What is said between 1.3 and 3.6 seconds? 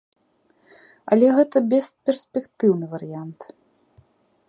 гэта бесперспектыўны варыянт.